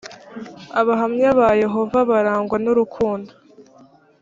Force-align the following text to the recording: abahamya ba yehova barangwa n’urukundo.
abahamya 0.79 1.29
ba 1.39 1.49
yehova 1.63 1.99
barangwa 2.09 2.57
n’urukundo. 2.63 3.31